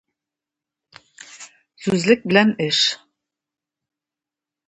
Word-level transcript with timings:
Сүзлек 1.87 2.25
белән 2.31 2.55
эш. 2.67 2.79